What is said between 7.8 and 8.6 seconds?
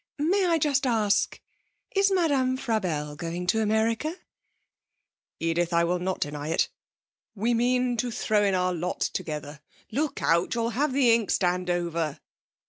to throw in